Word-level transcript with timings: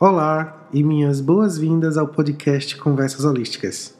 Olá 0.00 0.68
e 0.72 0.84
minhas 0.84 1.20
boas-vindas 1.20 1.98
ao 1.98 2.06
podcast 2.06 2.76
Conversas 2.76 3.24
Holísticas, 3.24 3.98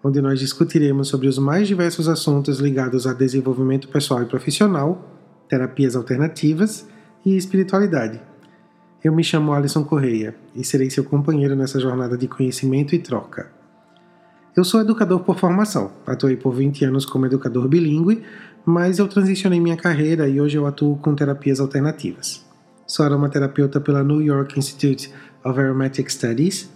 onde 0.00 0.22
nós 0.22 0.38
discutiremos 0.38 1.08
sobre 1.08 1.26
os 1.26 1.38
mais 1.38 1.66
diversos 1.66 2.08
assuntos 2.08 2.60
ligados 2.60 3.04
a 3.04 3.12
desenvolvimento 3.12 3.88
pessoal 3.88 4.22
e 4.22 4.26
profissional, 4.26 5.10
terapias 5.48 5.96
alternativas 5.96 6.86
e 7.26 7.36
espiritualidade. 7.36 8.22
Eu 9.02 9.12
me 9.12 9.24
chamo 9.24 9.52
Alisson 9.52 9.82
Correia 9.82 10.36
e 10.54 10.62
serei 10.62 10.88
seu 10.88 11.02
companheiro 11.02 11.56
nessa 11.56 11.80
jornada 11.80 12.16
de 12.16 12.28
conhecimento 12.28 12.94
e 12.94 13.00
troca. 13.00 13.50
Eu 14.56 14.62
sou 14.62 14.80
educador 14.80 15.18
por 15.24 15.36
formação, 15.36 15.90
atuei 16.06 16.36
por 16.36 16.54
20 16.54 16.84
anos 16.84 17.04
como 17.04 17.26
educador 17.26 17.66
bilíngue, 17.66 18.22
mas 18.64 19.00
eu 19.00 19.08
transicionei 19.08 19.58
minha 19.58 19.76
carreira 19.76 20.28
e 20.28 20.40
hoje 20.40 20.56
eu 20.56 20.64
atuo 20.64 20.96
com 20.98 21.12
terapias 21.12 21.58
alternativas. 21.58 22.43
Sou 22.86 23.04
aromaterapeuta 23.06 23.80
pela 23.80 24.04
New 24.04 24.20
York 24.20 24.58
Institute 24.58 25.10
of 25.42 25.58
Aromatic 25.58 26.10
Studies, 26.10 26.70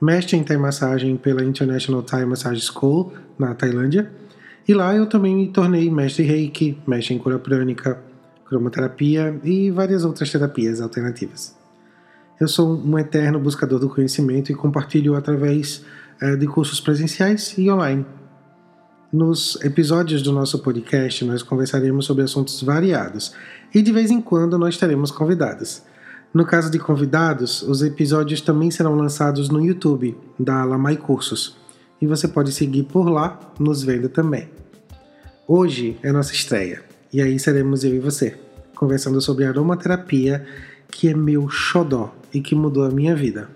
mestre 0.00 0.36
em 0.36 0.44
Thai 0.44 0.58
Massagem 0.58 1.16
pela 1.16 1.42
International 1.42 2.02
Thai 2.02 2.26
Massage 2.26 2.60
School, 2.60 3.12
na 3.38 3.54
Tailândia, 3.54 4.10
e 4.68 4.74
lá 4.74 4.94
eu 4.94 5.06
também 5.06 5.34
me 5.34 5.48
tornei 5.48 5.90
mestre 5.90 6.24
Reiki, 6.24 6.78
mestre 6.86 7.14
em 7.14 7.18
cura 7.18 7.38
prânica, 7.38 7.98
cromoterapia 8.44 9.40
e 9.42 9.70
várias 9.70 10.04
outras 10.04 10.30
terapias 10.30 10.80
alternativas. 10.80 11.56
Eu 12.38 12.46
sou 12.46 12.76
um 12.76 12.98
eterno 12.98 13.40
buscador 13.40 13.78
do 13.78 13.88
conhecimento 13.88 14.52
e 14.52 14.54
compartilho 14.54 15.14
através 15.14 15.84
eh, 16.20 16.36
de 16.36 16.46
cursos 16.46 16.80
presenciais 16.80 17.54
e 17.56 17.70
online. 17.70 18.04
Nos 19.12 19.58
episódios 19.64 20.22
do 20.22 20.30
nosso 20.30 20.60
podcast, 20.60 21.24
nós 21.24 21.42
conversaremos 21.42 22.04
sobre 22.06 22.22
assuntos 22.22 22.62
variados 22.62 23.32
e 23.74 23.82
de 23.82 23.90
vez 23.90 24.08
em 24.08 24.20
quando 24.20 24.56
nós 24.56 24.76
teremos 24.76 25.10
convidados. 25.10 25.82
No 26.32 26.46
caso 26.46 26.70
de 26.70 26.78
convidados, 26.78 27.60
os 27.62 27.82
episódios 27.82 28.40
também 28.40 28.70
serão 28.70 28.94
lançados 28.94 29.48
no 29.48 29.60
YouTube 29.60 30.16
da 30.38 30.64
Lamai 30.64 30.96
Cursos 30.96 31.56
e 32.00 32.06
você 32.06 32.28
pode 32.28 32.52
seguir 32.52 32.84
por 32.84 33.08
lá, 33.08 33.52
nos 33.58 33.82
vendo 33.82 34.08
também. 34.08 34.48
Hoje 35.44 35.98
é 36.04 36.12
nossa 36.12 36.32
estreia 36.32 36.80
e 37.12 37.20
aí 37.20 37.36
seremos 37.36 37.82
eu 37.82 37.92
e 37.92 37.98
você 37.98 38.38
conversando 38.76 39.20
sobre 39.20 39.44
aromaterapia, 39.44 40.46
que 40.88 41.08
é 41.08 41.14
meu 41.14 41.48
xodó 41.48 42.14
e 42.32 42.40
que 42.40 42.54
mudou 42.54 42.84
a 42.84 42.90
minha 42.90 43.16
vida. 43.16 43.50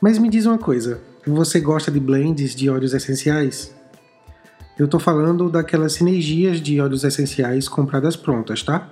Mas 0.00 0.18
me 0.18 0.28
diz 0.28 0.46
uma 0.46 0.56
coisa, 0.56 1.00
você 1.26 1.58
gosta 1.58 1.90
de 1.90 1.98
blends 1.98 2.54
de 2.54 2.70
óleos 2.70 2.94
essenciais? 2.94 3.74
Eu 4.78 4.88
tô 4.88 4.98
falando 4.98 5.48
daquelas 5.48 5.92
sinergias 5.92 6.60
de 6.60 6.80
óleos 6.80 7.04
essenciais 7.04 7.68
compradas 7.68 8.16
prontas, 8.16 8.62
tá? 8.62 8.90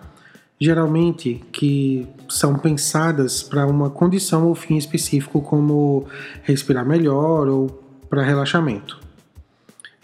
geralmente 0.63 1.43
que 1.51 2.07
são 2.29 2.57
pensadas 2.57 3.43
para 3.43 3.67
uma 3.67 3.91
condição 3.91 4.47
ou 4.47 4.55
fim 4.55 4.77
específico, 4.77 5.43
como 5.43 6.07
respirar 6.45 6.87
melhor 6.87 7.49
ou 7.49 7.67
para 8.09 8.23
relaxamento. 8.23 9.01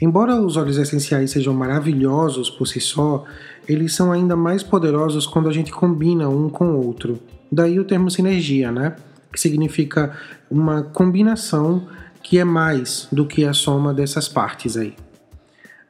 Embora 0.00 0.34
os 0.34 0.56
óleos 0.56 0.76
essenciais 0.76 1.30
sejam 1.30 1.54
maravilhosos 1.54 2.50
por 2.50 2.66
si 2.66 2.80
só, 2.80 3.24
eles 3.68 3.94
são 3.94 4.10
ainda 4.10 4.34
mais 4.34 4.64
poderosos 4.64 5.28
quando 5.28 5.48
a 5.48 5.52
gente 5.52 5.70
combina 5.70 6.28
um 6.28 6.48
com 6.48 6.72
o 6.72 6.84
outro. 6.84 7.20
Daí 7.52 7.78
o 7.78 7.84
termo 7.84 8.10
sinergia, 8.10 8.72
né? 8.72 8.96
Que 9.32 9.38
significa 9.38 10.12
uma 10.50 10.82
combinação 10.82 11.86
que 12.20 12.36
é 12.36 12.44
mais 12.44 13.06
do 13.12 13.24
que 13.24 13.44
a 13.44 13.52
soma 13.52 13.94
dessas 13.94 14.28
partes 14.28 14.76
aí. 14.76 14.92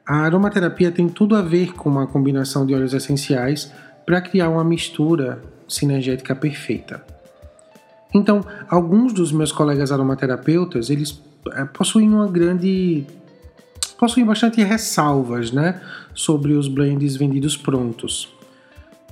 A 0.09 0.21
aromaterapia 0.21 0.91
tem 0.91 1.07
tudo 1.07 1.35
a 1.35 1.41
ver 1.43 1.73
com 1.73 1.87
uma 1.87 2.07
combinação 2.07 2.65
de 2.65 2.73
óleos 2.73 2.95
essenciais 2.95 3.71
para 4.07 4.19
criar 4.19 4.49
uma 4.49 4.63
mistura 4.63 5.39
sinergética 5.67 6.35
perfeita. 6.35 7.05
Então, 8.11 8.43
alguns 8.67 9.13
dos 9.13 9.31
meus 9.31 9.51
colegas 9.51 9.91
aromaterapeutas, 9.91 10.89
eles 10.89 11.21
é, 11.53 11.63
possuem 11.63 12.09
uma 12.09 12.27
grande 12.27 13.05
possuem 13.99 14.25
bastante 14.25 14.63
ressalvas, 14.63 15.51
né, 15.51 15.79
sobre 16.15 16.53
os 16.53 16.67
blends 16.67 17.15
vendidos 17.15 17.55
prontos. 17.55 18.33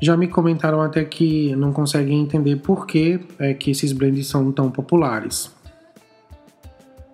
Já 0.01 0.17
me 0.17 0.27
comentaram 0.27 0.81
até 0.81 1.05
que 1.05 1.55
não 1.55 1.71
conseguem 1.71 2.21
entender 2.21 2.55
por 2.55 2.88
que 2.88 3.19
é 3.38 3.53
que 3.53 3.69
esses 3.69 3.91
blends 3.91 4.25
são 4.25 4.51
tão 4.51 4.71
populares. 4.71 5.55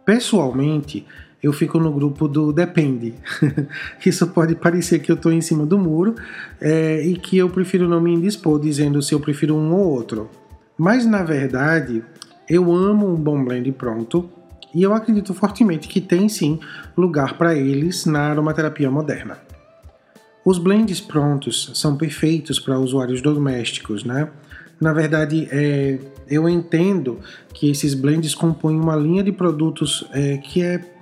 Pessoalmente, 0.06 1.06
eu 1.44 1.52
fico 1.52 1.78
no 1.78 1.92
grupo 1.92 2.26
do 2.26 2.54
depende. 2.54 3.14
Isso 4.04 4.26
pode 4.28 4.56
parecer 4.56 5.00
que 5.00 5.12
eu 5.12 5.16
estou 5.16 5.32
em 5.32 5.42
cima 5.42 5.66
do 5.66 5.78
muro 5.78 6.16
é, 6.62 7.02
e 7.06 7.18
que 7.18 7.38
eu 7.38 7.50
prefiro 7.50 7.90
não 7.90 8.00
me 8.00 8.14
indispor 8.14 8.58
dizendo 8.58 9.02
se 9.02 9.14
eu 9.14 9.20
prefiro 9.20 9.54
um 9.54 9.74
ou 9.74 9.92
outro. 9.92 10.30
Mas 10.78 11.06
na 11.06 11.22
verdade, 11.22 12.02
eu 12.50 12.74
amo 12.74 13.14
um 13.14 13.16
bom 13.16 13.44
blend 13.44 13.70
pronto 13.74 14.30
e 14.74 14.82
eu 14.82 14.94
acredito 14.94 15.34
fortemente 15.34 15.90
que 15.90 16.00
tem 16.00 16.30
sim 16.30 16.60
lugar 16.96 17.38
para 17.38 17.54
eles 17.54 18.06
na 18.06 18.22
aromaterapia 18.22 18.90
moderna. 18.90 19.38
Os 20.46 20.58
blends 20.58 21.02
prontos 21.02 21.72
são 21.76 21.98
perfeitos 21.98 22.58
para 22.60 22.80
usuários 22.80 23.22
domésticos, 23.22 24.04
né? 24.04 24.30
Na 24.80 24.92
verdade, 24.92 25.48
é, 25.52 26.00
eu 26.30 26.50
entendo 26.50 27.20
que 27.54 27.70
esses 27.70 27.94
blends 27.94 28.34
compõem 28.34 28.78
uma 28.78 28.96
linha 28.96 29.24
de 29.24 29.32
produtos 29.32 30.06
é, 30.12 30.38
que 30.38 30.62
é 30.62 30.93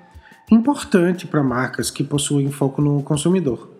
importante 0.51 1.25
para 1.25 1.41
marcas 1.41 1.89
que 1.89 2.03
possuem 2.03 2.51
foco 2.51 2.81
no 2.81 3.01
consumidor. 3.01 3.71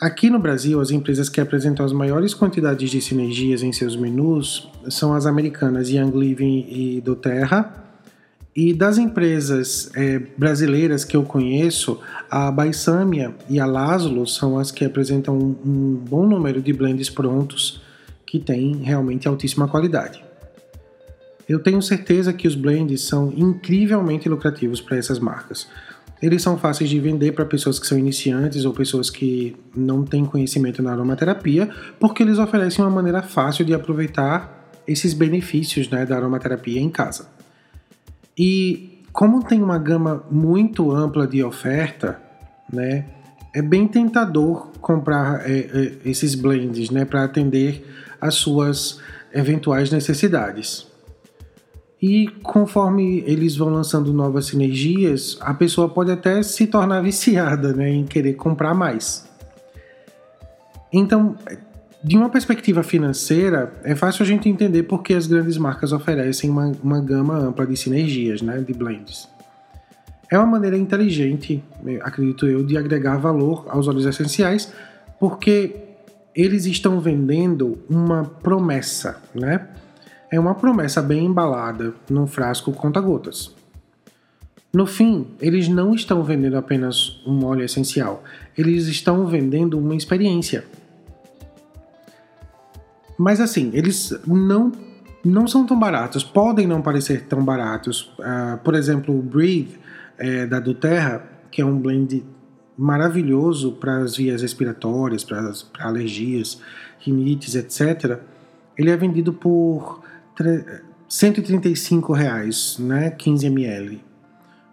Aqui 0.00 0.28
no 0.28 0.38
Brasil, 0.38 0.80
as 0.80 0.90
empresas 0.90 1.28
que 1.28 1.40
apresentam 1.40 1.84
as 1.86 1.92
maiores 1.92 2.34
quantidades 2.34 2.90
de 2.90 3.00
sinergias 3.00 3.62
em 3.62 3.72
seus 3.72 3.94
menus 3.94 4.68
são 4.88 5.14
as 5.14 5.24
americanas 5.24 5.88
Young 5.88 6.10
Living 6.10 6.66
e 6.68 7.00
doTERRA. 7.00 7.84
E 8.56 8.72
das 8.72 8.98
empresas 8.98 9.90
é, 9.94 10.20
brasileiras 10.36 11.04
que 11.04 11.16
eu 11.16 11.22
conheço, 11.24 12.00
a 12.30 12.50
Baisâmia 12.50 13.34
e 13.48 13.58
a 13.58 13.66
Laszlo 13.66 14.26
são 14.26 14.58
as 14.58 14.70
que 14.70 14.84
apresentam 14.84 15.36
um, 15.36 15.56
um 15.64 15.94
bom 15.96 16.26
número 16.26 16.60
de 16.60 16.72
blends 16.72 17.10
prontos 17.10 17.80
que 18.26 18.38
têm 18.38 18.76
realmente 18.76 19.26
altíssima 19.26 19.66
qualidade. 19.66 20.22
Eu 21.48 21.58
tenho 21.58 21.80
certeza 21.82 22.32
que 22.32 22.48
os 22.48 22.54
blends 22.54 23.02
são 23.02 23.32
incrivelmente 23.36 24.28
lucrativos 24.28 24.80
para 24.80 24.96
essas 24.96 25.18
marcas. 25.18 25.68
Eles 26.22 26.42
são 26.42 26.56
fáceis 26.56 26.88
de 26.88 26.98
vender 26.98 27.32
para 27.32 27.44
pessoas 27.44 27.78
que 27.78 27.86
são 27.86 27.98
iniciantes 27.98 28.64
ou 28.64 28.72
pessoas 28.72 29.10
que 29.10 29.54
não 29.76 30.04
têm 30.04 30.24
conhecimento 30.24 30.82
na 30.82 30.92
aromaterapia, 30.92 31.68
porque 32.00 32.22
eles 32.22 32.38
oferecem 32.38 32.82
uma 32.82 32.90
maneira 32.90 33.22
fácil 33.22 33.64
de 33.64 33.74
aproveitar 33.74 34.70
esses 34.86 35.12
benefícios 35.12 35.88
né, 35.90 36.06
da 36.06 36.16
aromaterapia 36.16 36.80
em 36.80 36.88
casa. 36.88 37.28
E 38.38 39.02
como 39.12 39.44
tem 39.44 39.62
uma 39.62 39.78
gama 39.78 40.24
muito 40.30 40.90
ampla 40.90 41.26
de 41.26 41.42
oferta, 41.44 42.20
né, 42.72 43.04
é 43.54 43.62
bem 43.62 43.86
tentador 43.86 44.70
comprar 44.80 45.48
é, 45.48 45.58
é, 45.58 45.92
esses 46.04 46.34
blends 46.34 46.90
né, 46.90 47.04
para 47.04 47.22
atender 47.22 47.86
às 48.20 48.34
suas 48.34 48.98
eventuais 49.32 49.90
necessidades. 49.90 50.93
E 52.06 52.28
conforme 52.42 53.24
eles 53.26 53.56
vão 53.56 53.70
lançando 53.70 54.12
novas 54.12 54.44
sinergias, 54.44 55.38
a 55.40 55.54
pessoa 55.54 55.88
pode 55.88 56.10
até 56.10 56.42
se 56.42 56.66
tornar 56.66 57.00
viciada 57.02 57.72
né, 57.72 57.88
em 57.88 58.04
querer 58.04 58.34
comprar 58.34 58.74
mais. 58.74 59.26
Então, 60.92 61.34
de 62.02 62.14
uma 62.14 62.28
perspectiva 62.28 62.82
financeira, 62.82 63.72
é 63.82 63.94
fácil 63.94 64.22
a 64.22 64.26
gente 64.26 64.50
entender 64.50 64.82
por 64.82 65.02
que 65.02 65.14
as 65.14 65.26
grandes 65.26 65.56
marcas 65.56 65.92
oferecem 65.92 66.50
uma, 66.50 66.72
uma 66.82 67.00
gama 67.00 67.38
ampla 67.38 67.66
de 67.66 67.74
sinergias, 67.74 68.42
né, 68.42 68.58
de 68.58 68.74
blends. 68.74 69.26
É 70.30 70.36
uma 70.36 70.46
maneira 70.46 70.76
inteligente, 70.76 71.64
acredito 72.02 72.46
eu, 72.46 72.62
de 72.62 72.76
agregar 72.76 73.16
valor 73.16 73.64
aos 73.70 73.88
óleos 73.88 74.04
essenciais, 74.04 74.70
porque 75.18 75.74
eles 76.34 76.66
estão 76.66 77.00
vendendo 77.00 77.82
uma 77.88 78.24
promessa, 78.24 79.22
né? 79.34 79.68
É 80.34 80.40
uma 80.40 80.54
promessa 80.54 81.00
bem 81.00 81.26
embalada 81.26 81.94
num 82.10 82.26
frasco 82.26 82.72
conta-gotas. 82.72 83.54
No 84.72 84.84
fim, 84.84 85.28
eles 85.40 85.68
não 85.68 85.94
estão 85.94 86.24
vendendo 86.24 86.56
apenas 86.56 87.22
um 87.24 87.44
óleo 87.44 87.64
essencial, 87.64 88.24
eles 88.58 88.88
estão 88.88 89.24
vendendo 89.26 89.78
uma 89.78 89.94
experiência. 89.94 90.64
Mas 93.16 93.40
assim, 93.40 93.70
eles 93.72 94.12
não, 94.26 94.72
não 95.24 95.46
são 95.46 95.64
tão 95.64 95.78
baratos, 95.78 96.24
podem 96.24 96.66
não 96.66 96.82
parecer 96.82 97.26
tão 97.26 97.44
baratos. 97.44 98.12
Uh, 98.18 98.58
por 98.64 98.74
exemplo, 98.74 99.16
o 99.16 99.22
Breathe 99.22 99.78
é, 100.18 100.46
da 100.46 100.58
doTERRA, 100.58 101.22
que 101.48 101.62
é 101.62 101.64
um 101.64 101.78
blend 101.78 102.24
maravilhoso 102.76 103.70
para 103.70 103.98
as 103.98 104.16
vias 104.16 104.42
respiratórias, 104.42 105.22
para 105.22 105.54
alergias, 105.78 106.60
rinites, 106.98 107.54
etc. 107.54 108.18
Ele 108.76 108.90
é 108.90 108.96
vendido 108.96 109.32
por 109.32 110.02
135 111.08 112.12
reais, 112.12 112.76
né, 112.78 113.10
15 113.10 113.46
ml. 113.46 114.02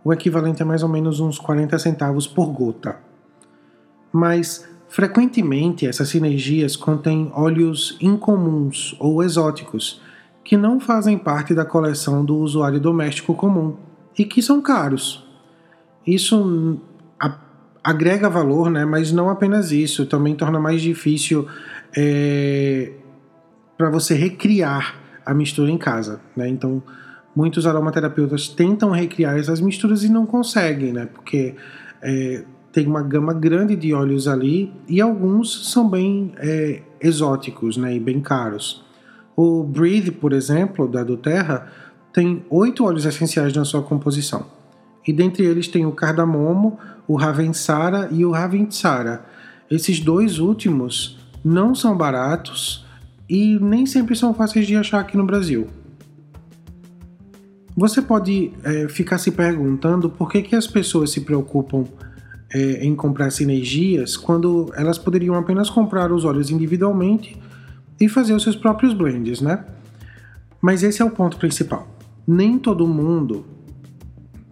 O 0.04 0.12
equivalente 0.12 0.64
a 0.64 0.66
mais 0.66 0.82
ou 0.82 0.90
menos 0.90 1.20
uns 1.20 1.38
40 1.38 1.78
centavos 1.78 2.26
por 2.26 2.52
gota. 2.52 2.98
Mas 4.12 4.68
frequentemente 4.90 5.86
essas 5.86 6.10
sinergias 6.10 6.76
contêm 6.76 7.32
óleos 7.34 7.98
incomuns 8.02 8.96
ou 9.00 9.24
exóticos 9.24 10.02
que 10.44 10.58
não 10.58 10.80
fazem 10.80 11.18
parte 11.18 11.54
da 11.54 11.64
coleção 11.64 12.26
do 12.26 12.38
usuário 12.38 12.80
doméstico 12.80 13.36
comum 13.36 13.78
e 14.18 14.26
que 14.26 14.42
são 14.42 14.62
caros. 14.62 15.24
Isso 16.06 16.80
agrega 17.84 18.30
valor, 18.30 18.70
né? 18.70 18.86
mas 18.86 19.12
não 19.12 19.30
apenas 19.30 19.72
isso, 19.72 20.06
também 20.06 20.36
torna 20.36 20.60
mais 20.60 20.82
difícil 20.82 21.48
é, 21.96 22.92
para 23.78 23.90
você 23.90 24.14
recriar 24.14 25.01
a 25.26 25.34
mistura 25.34 25.72
em 25.72 25.78
casa. 25.78 26.20
Né? 26.36 26.48
Então, 26.48 26.82
muitos 27.36 27.66
aromaterapeutas 27.66 28.48
tentam 28.48 28.92
recriar 28.92 29.38
essas 29.38 29.62
misturas 29.62 30.04
e 30.04 30.10
não 30.10 30.26
conseguem, 30.26 30.94
né? 30.94 31.06
porque 31.06 31.56
é, 32.02 32.44
tem 32.72 32.88
uma 32.88 33.02
gama 33.02 33.34
grande 33.34 33.76
de 33.76 33.94
óleos 33.94 34.28
ali 34.28 34.72
e 34.88 35.02
alguns 35.02 35.72
são 35.72 35.90
bem 35.90 36.34
é, 36.38 36.82
exóticos 37.00 37.78
né? 37.78 37.96
e 37.96 38.00
bem 38.00 38.20
caros. 38.22 38.84
O 39.36 39.64
Breathe, 39.64 40.12
por 40.12 40.34
exemplo, 40.34 40.88
da 40.88 41.04
Doterra, 41.04 41.68
tem 42.14 42.46
oito 42.50 42.86
óleos 42.86 43.06
essenciais 43.06 43.54
na 43.54 43.64
sua 43.64 43.82
composição. 43.82 44.46
E 45.08 45.12
dentre 45.12 45.46
eles 45.46 45.68
tem 45.68 45.86
o 45.86 45.92
cardamomo, 45.92 46.78
o 47.08 47.16
Ravensara 47.16 48.10
e 48.12 48.24
o 48.26 48.32
Ravintsara. 48.32 49.26
Esses 49.70 50.00
dois 50.00 50.38
últimos 50.38 51.18
não 51.44 51.74
são 51.74 51.96
baratos 51.98 52.86
e 53.32 53.58
nem 53.62 53.86
sempre 53.86 54.14
são 54.14 54.34
fáceis 54.34 54.68
de 54.68 54.76
achar 54.76 55.00
aqui 55.00 55.16
no 55.16 55.26
Brasil. 55.26 55.66
Você 57.78 58.02
pode 58.02 58.52
é, 58.62 58.90
ficar 58.90 59.18
se 59.20 59.32
perguntando 59.32 60.10
por 60.10 60.30
que, 60.30 60.42
que 60.42 60.54
as 60.54 60.68
pessoas 60.68 61.12
se 61.12 61.22
preocupam 61.22 61.86
é, 62.54 62.86
em 62.86 62.94
comprar 62.94 63.32
sinergias 63.32 64.18
quando 64.18 64.70
elas 64.76 64.98
poderiam 64.98 65.34
apenas 65.36 65.70
comprar 65.70 66.12
os 66.12 66.26
óleos 66.26 66.50
individualmente 66.50 67.42
e 68.02 68.10
fazer 68.10 68.34
os 68.34 68.44
seus 68.44 68.58
próprios 68.58 68.94
blends, 68.94 69.40
né? 69.40 69.64
Mas 70.62 70.84
esse 70.84 71.02
é 71.02 71.06
o 71.06 71.10
ponto 71.10 71.38
principal. 71.38 71.88
Nem 72.28 72.60
todo 72.60 72.86
mundo 72.86 73.46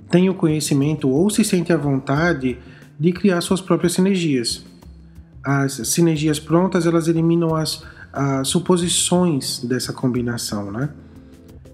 tem 0.10 0.30
o 0.30 0.34
conhecimento 0.34 1.10
ou 1.10 1.30
se 1.30 1.44
sente 1.44 1.74
à 1.74 1.78
vontade 1.78 2.58
de 2.98 3.12
criar 3.12 3.42
suas 3.42 3.60
próprias 3.60 3.92
sinergias. 3.92 4.64
As 5.44 5.74
sinergias 5.90 6.40
prontas 6.40 6.86
elas 6.86 7.10
eliminam 7.10 7.54
as, 7.54 7.84
as 8.12 8.48
suposições 8.48 9.64
dessa 9.64 9.94
combinação, 9.94 10.72
né? 10.72 10.90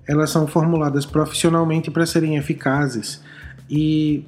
Elas 0.08 0.30
são 0.30 0.46
formuladas 0.46 1.06
profissionalmente 1.06 1.90
para 1.90 2.06
serem 2.06 2.38
eficazes 2.38 3.22
e 3.70 4.24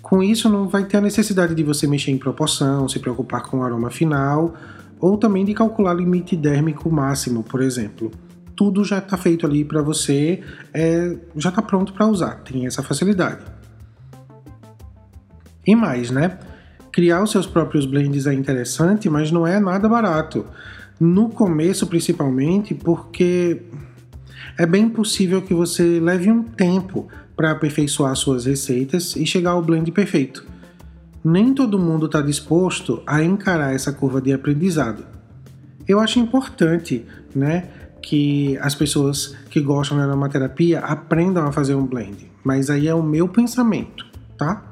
com 0.00 0.22
isso 0.22 0.48
não 0.48 0.68
vai 0.68 0.84
ter 0.84 0.98
a 0.98 1.00
necessidade 1.00 1.54
de 1.54 1.62
você 1.62 1.86
mexer 1.86 2.10
em 2.10 2.18
proporção, 2.18 2.88
se 2.88 2.98
preocupar 2.98 3.42
com 3.42 3.58
o 3.58 3.62
aroma 3.62 3.90
final 3.90 4.54
ou 5.00 5.16
também 5.16 5.44
de 5.44 5.54
calcular 5.54 5.94
limite 5.94 6.36
dérmico 6.36 6.90
máximo, 6.90 7.42
por 7.42 7.60
exemplo 7.60 8.10
tudo 8.60 8.84
já 8.84 8.98
está 8.98 9.16
feito 9.16 9.46
ali 9.46 9.64
para 9.64 9.80
você, 9.80 10.42
é, 10.74 11.16
já 11.34 11.48
está 11.48 11.62
pronto 11.62 11.94
para 11.94 12.06
usar, 12.06 12.42
tem 12.44 12.66
essa 12.66 12.82
facilidade. 12.82 13.40
E 15.66 15.74
mais, 15.74 16.10
né? 16.10 16.38
Criar 16.92 17.22
os 17.22 17.30
seus 17.30 17.46
próprios 17.46 17.86
blends 17.86 18.26
é 18.26 18.34
interessante, 18.34 19.08
mas 19.08 19.30
não 19.30 19.46
é 19.46 19.58
nada 19.58 19.88
barato. 19.88 20.44
No 21.00 21.30
começo, 21.30 21.86
principalmente, 21.86 22.74
porque 22.74 23.62
é 24.58 24.66
bem 24.66 24.88
possível 24.88 25.40
que 25.40 25.54
você 25.54 25.98
leve 25.98 26.30
um 26.30 26.42
tempo 26.42 27.08
para 27.34 27.52
aperfeiçoar 27.52 28.14
suas 28.14 28.44
receitas 28.44 29.16
e 29.16 29.24
chegar 29.24 29.52
ao 29.52 29.62
blend 29.62 29.90
perfeito. 29.92 30.46
Nem 31.24 31.54
todo 31.54 31.78
mundo 31.78 32.04
está 32.04 32.20
disposto 32.20 33.02
a 33.06 33.22
encarar 33.22 33.74
essa 33.74 33.92
curva 33.92 34.20
de 34.20 34.32
aprendizado. 34.32 35.06
Eu 35.88 35.98
acho 35.98 36.18
importante, 36.18 37.06
né? 37.34 37.68
que 38.02 38.58
as 38.58 38.74
pessoas 38.74 39.36
que 39.50 39.60
gostam 39.60 39.98
da 39.98 40.04
aromaterapia 40.04 40.80
aprendam 40.80 41.44
a 41.46 41.52
fazer 41.52 41.74
um 41.74 41.86
blend, 41.86 42.30
mas 42.42 42.70
aí 42.70 42.88
é 42.88 42.94
o 42.94 43.02
meu 43.02 43.28
pensamento, 43.28 44.06
tá? 44.36 44.64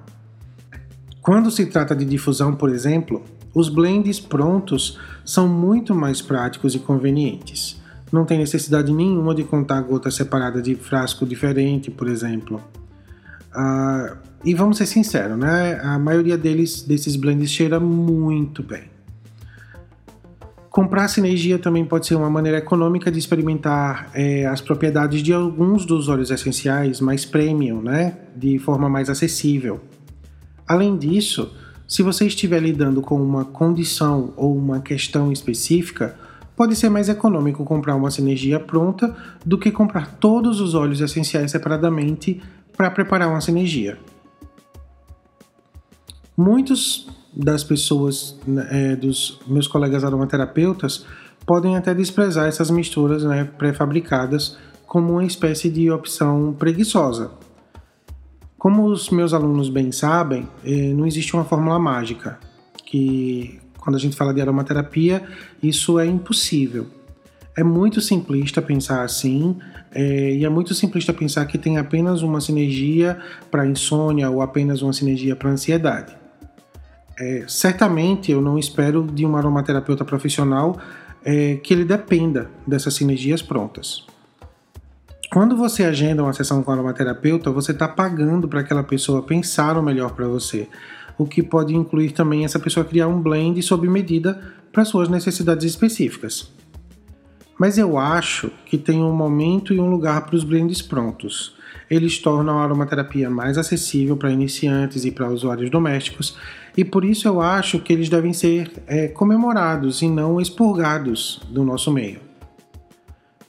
Quando 1.21 1.51
se 1.51 1.67
trata 1.67 1.95
de 1.95 2.05
difusão, 2.05 2.55
por 2.55 2.71
exemplo, 2.71 3.23
os 3.55 3.69
blends 3.69 4.21
prontos 4.21 4.99
são 5.25 5.49
muito 5.49 5.95
mais 5.95 6.21
práticos 6.21 6.75
e 6.75 6.79
convenientes. 6.79 7.81
Não 8.13 8.25
tem 8.25 8.39
necessidade 8.39 8.93
nenhuma 8.93 9.35
de 9.35 9.45
contar 9.45 9.81
gotas 9.83 10.15
separadas 10.15 10.63
de 10.63 10.75
frasco 10.75 11.27
diferente, 11.27 11.91
por 11.91 12.09
exemplo. 12.09 12.63
Uh, 13.55 14.17
e 14.45 14.55
vamos 14.55 14.77
ser 14.79 14.87
sinceros, 14.87 15.37
né? 15.37 15.81
A 15.83 15.99
maioria 15.99 16.39
deles, 16.39 16.83
desses 16.83 17.17
blends, 17.17 17.51
cheira 17.51 17.81
muito 17.81 18.63
bem. 18.63 18.85
Comprar 20.71 21.09
sinergia 21.09 21.59
também 21.59 21.85
pode 21.85 22.07
ser 22.07 22.15
uma 22.15 22.31
maneira 22.31 22.59
econômica 22.59 23.11
de 23.11 23.19
experimentar 23.19 24.11
é, 24.15 24.47
as 24.47 24.61
propriedades 24.61 25.23
de 25.23 25.33
alguns 25.33 25.85
dos 25.85 26.09
óleos 26.09 26.31
essenciais 26.31 27.01
mais 27.01 27.25
premium, 27.25 27.83
né? 27.83 28.17
De 28.37 28.59
forma 28.59 28.89
mais 28.89 29.11
acessível. 29.11 29.81
Além 30.67 30.97
disso, 30.97 31.53
se 31.89 32.03
você 32.03 32.27
estiver 32.27 32.61
lidando 32.61 33.01
com 33.01 33.21
uma 33.21 33.47
condição 33.47 34.35
ou 34.37 34.55
uma 34.55 34.79
questão 34.79 35.33
específica, 35.33 36.15
pode 36.55 36.77
ser 36.77 36.91
mais 36.91 37.09
econômico 37.09 37.65
comprar 37.65 37.97
uma 37.97 38.11
sinergia 38.11 38.61
pronta 38.61 39.17
do 39.45 39.57
que 39.57 39.71
comprar 39.71 40.17
todos 40.17 40.61
os 40.61 40.75
óleos 40.75 41.01
essenciais 41.01 41.51
separadamente 41.51 42.43
para 42.77 42.91
preparar 42.91 43.31
uma 43.31 43.41
sinergia. 43.41 43.99
Muitos 46.37 47.09
das 47.35 47.65
pessoas, 47.65 48.39
né, 48.47 48.69
é, 48.71 48.97
dos 48.97 49.41
meus 49.47 49.67
colegas 49.67 50.05
aromaterapeutas, 50.05 51.07
podem 51.47 51.75
até 51.75 51.95
desprezar 51.95 52.47
essas 52.47 52.71
misturas 52.71 53.25
né, 53.25 53.45
pré-fabricadas 53.45 54.59
como 54.87 55.15
uma 55.15 55.25
espécie 55.25 55.71
de 55.71 55.91
opção 55.91 56.55
preguiçosa. 56.59 57.31
Como 58.59 58.87
os 58.87 59.09
meus 59.11 59.33
alunos 59.33 59.69
bem 59.69 59.93
sabem, 59.93 60.49
é, 60.65 60.93
não 60.93 61.07
existe 61.07 61.33
uma 61.35 61.45
fórmula 61.45 61.79
mágica, 61.79 62.41
que 62.85 63.61
quando 63.79 63.95
a 63.95 63.99
gente 64.01 64.17
fala 64.17 64.35
de 64.35 64.41
aromaterapia, 64.41 65.23
isso 65.63 65.99
é 65.99 66.05
impossível. 66.05 66.87
É 67.57 67.63
muito 67.63 68.01
simplista 68.01 68.61
pensar 68.61 69.05
assim, 69.05 69.57
é, 69.93 70.35
e 70.35 70.45
é 70.45 70.49
muito 70.49 70.75
simplista 70.75 71.13
pensar 71.13 71.47
que 71.47 71.57
tem 71.57 71.79
apenas 71.79 72.23
uma 72.23 72.41
sinergia 72.41 73.19
para 73.49 73.65
insônia 73.65 74.29
ou 74.29 74.43
apenas 74.43 74.83
uma 74.83 74.93
sinergia 74.93 75.37
para 75.37 75.51
ansiedade. 75.51 76.17
É, 77.17 77.45
certamente 77.47 78.33
eu 78.33 78.41
não 78.41 78.59
espero 78.59 79.05
de 79.05 79.25
um 79.25 79.37
aromaterapeuta 79.37 80.05
profissional 80.05 80.79
é, 81.25 81.57
que 81.57 81.73
ele 81.73 81.85
dependa 81.85 82.51
dessas 82.67 82.95
sinergias 82.95 83.41
prontas. 83.41 84.05
Quando 85.31 85.57
você 85.57 85.85
agenda 85.85 86.23
uma 86.23 86.33
sessão 86.33 86.63
com 86.63 86.73
aromaterapeuta, 86.73 87.51
você 87.51 87.73
está 87.73 87.87
pagando 87.87 88.49
para 88.49 88.61
aquela 88.61 88.83
pessoa 88.83 89.23
pensar 89.23 89.77
o 89.77 89.83
melhor 89.83 90.13
para 90.13 90.27
você, 90.27 90.67
o 91.19 91.27
que 91.27 91.43
pode 91.43 91.75
incluir 91.75 92.13
também 92.13 92.47
essa 92.47 92.59
pessoa 92.59 92.85
criar 92.85 93.09
um 93.09 93.21
blend 93.21 93.61
sob 93.63 93.87
medida 93.89 94.41
para 94.73 94.87
suas 94.87 95.09
necessidades 95.09 95.67
específicas. 95.67 96.51
Mas 97.59 97.77
eu 97.77 97.99
acho 97.99 98.51
que 98.65 98.79
tem 98.79 99.03
um 99.03 99.13
momento 99.13 99.75
e 99.75 99.81
um 99.81 99.91
lugar 99.91 100.25
para 100.25 100.37
os 100.37 100.45
blends 100.45 100.81
prontos. 100.81 101.57
Eles 101.91 102.19
tornam 102.19 102.59
a 102.59 102.63
aromaterapia 102.63 103.29
mais 103.29 103.59
acessível 103.59 104.17
para 104.17 104.31
iniciantes 104.31 105.05
e 105.05 105.11
para 105.11 105.31
usuários 105.31 105.69
domésticos 105.69 106.39
e 106.77 106.85
por 106.85 107.05
isso 107.05 107.27
eu 107.29 107.41
acho 107.41 107.81
que 107.81 107.93
eles 107.93 108.09
devem 108.09 108.33
ser 108.33 108.71
é, 108.87 109.09
comemorados 109.09 110.01
e 110.01 110.09
não 110.09 110.41
expurgados 110.41 111.41
do 111.51 111.65
nosso 111.65 111.93
meio. 111.93 112.21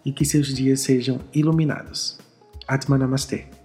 e 0.05 0.11
que 0.13 0.23
seus 0.23 0.47
dias 0.47 0.79
sejam 0.79 1.19
iluminados. 1.33 2.17
Atma 2.65 2.97
Namastê. 2.97 3.62